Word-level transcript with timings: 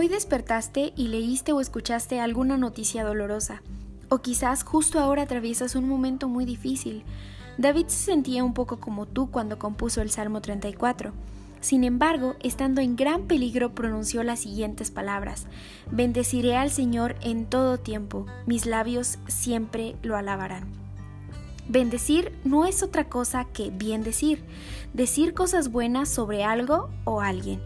Hoy 0.00 0.06
despertaste 0.06 0.92
y 0.94 1.08
leíste 1.08 1.50
o 1.50 1.60
escuchaste 1.60 2.20
alguna 2.20 2.56
noticia 2.56 3.02
dolorosa, 3.02 3.62
o 4.08 4.18
quizás 4.18 4.62
justo 4.62 5.00
ahora 5.00 5.22
atraviesas 5.22 5.74
un 5.74 5.88
momento 5.88 6.28
muy 6.28 6.44
difícil. 6.44 7.02
David 7.56 7.86
se 7.88 8.04
sentía 8.04 8.44
un 8.44 8.54
poco 8.54 8.78
como 8.78 9.06
tú 9.06 9.28
cuando 9.28 9.58
compuso 9.58 10.00
el 10.00 10.10
Salmo 10.10 10.40
34. 10.40 11.12
Sin 11.60 11.82
embargo, 11.82 12.36
estando 12.38 12.80
en 12.80 12.94
gran 12.94 13.24
peligro, 13.24 13.74
pronunció 13.74 14.22
las 14.22 14.38
siguientes 14.38 14.92
palabras. 14.92 15.48
Bendeciré 15.90 16.54
al 16.56 16.70
Señor 16.70 17.16
en 17.20 17.46
todo 17.46 17.76
tiempo, 17.76 18.24
mis 18.46 18.66
labios 18.66 19.18
siempre 19.26 19.96
lo 20.04 20.16
alabarán. 20.16 20.68
Bendecir 21.68 22.38
no 22.44 22.66
es 22.66 22.84
otra 22.84 23.08
cosa 23.08 23.46
que 23.46 23.70
bien 23.70 24.04
decir, 24.04 24.44
decir 24.94 25.34
cosas 25.34 25.72
buenas 25.72 26.08
sobre 26.08 26.44
algo 26.44 26.88
o 27.04 27.20
alguien. 27.20 27.60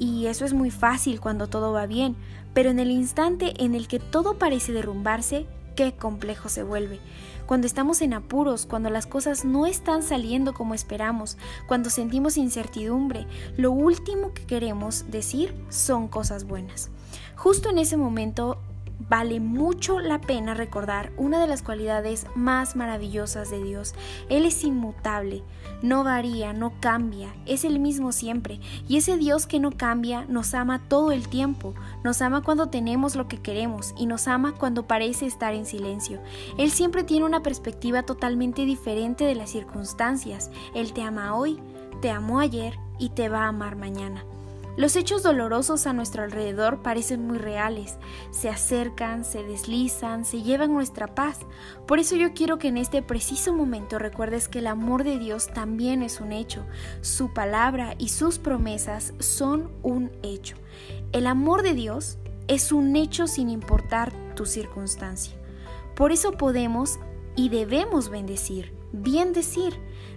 Y 0.00 0.28
eso 0.28 0.46
es 0.46 0.54
muy 0.54 0.70
fácil 0.70 1.20
cuando 1.20 1.46
todo 1.46 1.72
va 1.72 1.84
bien, 1.84 2.16
pero 2.54 2.70
en 2.70 2.78
el 2.78 2.90
instante 2.90 3.52
en 3.62 3.74
el 3.74 3.86
que 3.86 3.98
todo 3.98 4.38
parece 4.38 4.72
derrumbarse, 4.72 5.46
qué 5.76 5.92
complejo 5.92 6.48
se 6.48 6.62
vuelve. 6.62 7.00
Cuando 7.44 7.66
estamos 7.66 8.00
en 8.00 8.14
apuros, 8.14 8.64
cuando 8.64 8.88
las 8.88 9.06
cosas 9.06 9.44
no 9.44 9.66
están 9.66 10.02
saliendo 10.02 10.54
como 10.54 10.72
esperamos, 10.72 11.36
cuando 11.66 11.90
sentimos 11.90 12.38
incertidumbre, 12.38 13.26
lo 13.58 13.72
último 13.72 14.32
que 14.32 14.46
queremos 14.46 15.10
decir 15.10 15.54
son 15.68 16.08
cosas 16.08 16.44
buenas. 16.44 16.88
Justo 17.36 17.68
en 17.68 17.78
ese 17.78 17.98
momento 17.98 18.58
vale 19.08 19.40
mucho 19.40 19.98
la 19.98 20.20
pena 20.20 20.54
recordar 20.54 21.12
una 21.16 21.40
de 21.40 21.46
las 21.46 21.62
cualidades 21.62 22.26
más 22.34 22.76
maravillosas 22.76 23.50
de 23.50 23.62
Dios. 23.62 23.94
Él 24.28 24.44
es 24.44 24.62
inmutable, 24.64 25.42
no 25.82 26.04
varía, 26.04 26.52
no 26.52 26.72
cambia, 26.80 27.34
es 27.46 27.64
el 27.64 27.78
mismo 27.78 28.12
siempre. 28.12 28.60
Y 28.88 28.98
ese 28.98 29.16
Dios 29.16 29.46
que 29.46 29.60
no 29.60 29.70
cambia 29.72 30.24
nos 30.28 30.54
ama 30.54 30.80
todo 30.88 31.12
el 31.12 31.28
tiempo, 31.28 31.74
nos 32.04 32.20
ama 32.22 32.42
cuando 32.42 32.68
tenemos 32.68 33.16
lo 33.16 33.28
que 33.28 33.40
queremos 33.40 33.94
y 33.96 34.06
nos 34.06 34.28
ama 34.28 34.54
cuando 34.54 34.86
parece 34.86 35.26
estar 35.26 35.54
en 35.54 35.66
silencio. 35.66 36.20
Él 36.58 36.70
siempre 36.70 37.04
tiene 37.04 37.24
una 37.24 37.42
perspectiva 37.42 38.02
totalmente 38.02 38.64
diferente 38.64 39.24
de 39.24 39.34
las 39.34 39.50
circunstancias. 39.50 40.50
Él 40.74 40.92
te 40.92 41.02
ama 41.02 41.34
hoy, 41.34 41.58
te 42.02 42.10
amó 42.10 42.40
ayer 42.40 42.78
y 42.98 43.10
te 43.10 43.28
va 43.28 43.44
a 43.44 43.48
amar 43.48 43.76
mañana. 43.76 44.24
Los 44.80 44.96
hechos 44.96 45.22
dolorosos 45.22 45.86
a 45.86 45.92
nuestro 45.92 46.22
alrededor 46.22 46.80
parecen 46.80 47.26
muy 47.26 47.36
reales, 47.36 47.98
se 48.30 48.48
acercan, 48.48 49.26
se 49.26 49.42
deslizan, 49.42 50.24
se 50.24 50.40
llevan 50.40 50.72
nuestra 50.72 51.14
paz. 51.14 51.40
Por 51.86 51.98
eso 51.98 52.16
yo 52.16 52.32
quiero 52.32 52.58
que 52.58 52.68
en 52.68 52.78
este 52.78 53.02
preciso 53.02 53.52
momento 53.52 53.98
recuerdes 53.98 54.48
que 54.48 54.60
el 54.60 54.66
amor 54.66 55.04
de 55.04 55.18
Dios 55.18 55.48
también 55.48 56.02
es 56.02 56.22
un 56.22 56.32
hecho, 56.32 56.64
su 57.02 57.34
palabra 57.34 57.94
y 57.98 58.08
sus 58.08 58.38
promesas 58.38 59.12
son 59.18 59.70
un 59.82 60.12
hecho. 60.22 60.56
El 61.12 61.26
amor 61.26 61.62
de 61.62 61.74
Dios 61.74 62.16
es 62.48 62.72
un 62.72 62.96
hecho 62.96 63.26
sin 63.26 63.50
importar 63.50 64.14
tu 64.34 64.46
circunstancia. 64.46 65.34
Por 65.94 66.10
eso 66.10 66.32
podemos 66.32 66.98
y 67.36 67.50
debemos 67.50 68.08
bendecir, 68.08 68.72
bien 68.92 69.34
decir, 69.34 69.74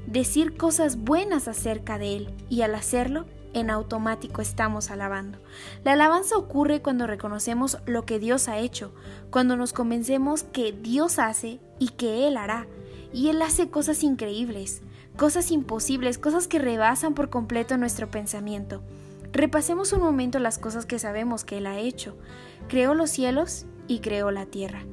decir 0.08 0.56
cosas 0.56 0.96
buenas 0.96 1.50
acerca 1.50 1.98
de 1.98 2.16
Él 2.16 2.34
y 2.48 2.62
al 2.62 2.76
hacerlo 2.76 3.26
en 3.54 3.70
automático 3.70 4.42
estamos 4.42 4.92
alabando. 4.92 5.40
La 5.84 5.94
alabanza 5.94 6.38
ocurre 6.38 6.82
cuando 6.82 7.08
reconocemos 7.08 7.78
lo 7.86 8.06
que 8.06 8.20
Dios 8.20 8.48
ha 8.48 8.58
hecho, 8.58 8.94
cuando 9.30 9.56
nos 9.56 9.74
convencemos 9.74 10.44
que 10.44 10.72
Dios 10.72 11.20
hace 11.20 11.60
y 11.80 11.90
que 11.90 12.28
Él 12.28 12.38
hará. 12.38 12.68
Y 13.14 13.30
Él 13.30 13.42
hace 13.42 13.70
cosas 13.70 14.04
increíbles, 14.04 14.82
cosas 15.18 15.52
imposibles, 15.52 16.18
cosas 16.18 16.48
que 16.48 16.60
rebasan 16.60 17.14
por 17.14 17.30
completo 17.30 17.78
nuestro 17.78 18.10
pensamiento. 18.10 18.82
Repasemos 19.32 19.94
un 19.94 20.02
momento 20.02 20.40
las 20.40 20.58
cosas 20.58 20.86
que 20.86 21.00
sabemos 21.00 21.44
que 21.44 21.60
Él 21.60 21.68
ha 21.68 21.78
hecho. 21.78 22.18
Creó 22.68 22.96
los 22.96 23.12
cielos 23.12 23.66
y 23.88 24.00
creó 24.00 24.32
la 24.32 24.48
tierra. 24.48 24.86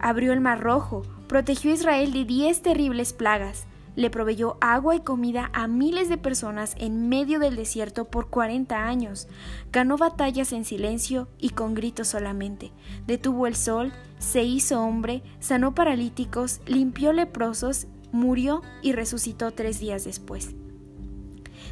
Abrió 0.00 0.32
el 0.32 0.40
mar 0.40 0.60
rojo, 0.60 1.02
protegió 1.28 1.70
a 1.70 1.74
Israel 1.74 2.12
de 2.12 2.24
diez 2.24 2.62
terribles 2.62 3.12
plagas 3.12 3.67
le 3.98 4.10
proveyó 4.10 4.58
agua 4.60 4.94
y 4.94 5.00
comida 5.00 5.50
a 5.52 5.66
miles 5.66 6.08
de 6.08 6.18
personas 6.18 6.76
en 6.78 7.08
medio 7.08 7.40
del 7.40 7.56
desierto 7.56 8.04
por 8.04 8.30
40 8.30 8.86
años. 8.86 9.26
Ganó 9.72 9.96
batallas 9.96 10.52
en 10.52 10.64
silencio 10.64 11.26
y 11.36 11.50
con 11.50 11.74
gritos 11.74 12.06
solamente. 12.06 12.70
Detuvo 13.08 13.48
el 13.48 13.56
sol, 13.56 13.92
se 14.20 14.44
hizo 14.44 14.80
hombre, 14.80 15.24
sanó 15.40 15.74
paralíticos, 15.74 16.60
limpió 16.64 17.12
leprosos, 17.12 17.88
murió 18.12 18.62
y 18.82 18.92
resucitó 18.92 19.50
tres 19.50 19.80
días 19.80 20.04
después. 20.04 20.54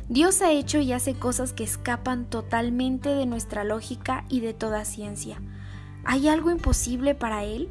Dios 0.09 0.43
ha 0.43 0.51
hecho 0.51 0.81
y 0.81 0.93
hace 0.93 1.15
cosas 1.15 1.53
que 1.53 1.63
escapan 1.63 2.25
totalmente 2.25 3.11
de 3.11 3.27
nuestra 3.27 3.63
lógica 3.63 4.25
y 4.29 4.41
de 4.41 4.53
toda 4.53 4.85
ciencia. 4.85 5.41
¿Hay 6.05 6.27
algo 6.27 6.51
imposible 6.51 7.15
para 7.15 7.45
Él? 7.45 7.69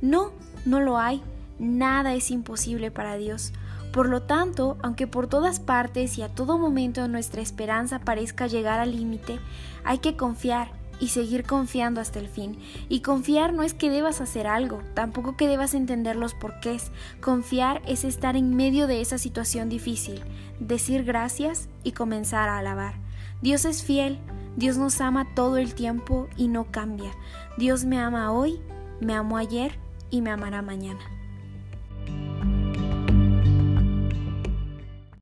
No, 0.00 0.30
no 0.64 0.78
lo 0.78 0.96
hay. 0.96 1.22
Nada 1.58 2.14
es 2.14 2.30
imposible 2.30 2.92
para 2.92 3.16
Dios. 3.16 3.52
Por 3.96 4.10
lo 4.10 4.20
tanto, 4.20 4.76
aunque 4.82 5.06
por 5.06 5.26
todas 5.26 5.58
partes 5.58 6.18
y 6.18 6.22
a 6.22 6.28
todo 6.28 6.58
momento 6.58 7.08
nuestra 7.08 7.40
esperanza 7.40 7.98
parezca 7.98 8.46
llegar 8.46 8.78
al 8.78 8.94
límite, 8.94 9.40
hay 9.84 10.00
que 10.00 10.18
confiar 10.18 10.70
y 11.00 11.08
seguir 11.08 11.44
confiando 11.44 12.02
hasta 12.02 12.18
el 12.18 12.28
fin. 12.28 12.58
Y 12.90 13.00
confiar 13.00 13.54
no 13.54 13.62
es 13.62 13.72
que 13.72 13.88
debas 13.88 14.20
hacer 14.20 14.48
algo, 14.48 14.82
tampoco 14.92 15.38
que 15.38 15.48
debas 15.48 15.72
entender 15.72 16.14
los 16.14 16.34
porqués. 16.34 16.90
Confiar 17.22 17.80
es 17.86 18.04
estar 18.04 18.36
en 18.36 18.54
medio 18.54 18.86
de 18.86 19.00
esa 19.00 19.16
situación 19.16 19.70
difícil, 19.70 20.22
decir 20.60 21.02
gracias 21.02 21.70
y 21.82 21.92
comenzar 21.92 22.50
a 22.50 22.58
alabar. 22.58 22.96
Dios 23.40 23.64
es 23.64 23.82
fiel, 23.82 24.18
Dios 24.56 24.76
nos 24.76 25.00
ama 25.00 25.26
todo 25.34 25.56
el 25.56 25.74
tiempo 25.74 26.28
y 26.36 26.48
no 26.48 26.70
cambia. 26.70 27.12
Dios 27.56 27.86
me 27.86 27.98
ama 27.98 28.30
hoy, 28.30 28.60
me 29.00 29.14
amó 29.14 29.38
ayer 29.38 29.78
y 30.10 30.20
me 30.20 30.32
amará 30.32 30.60
mañana. 30.60 31.15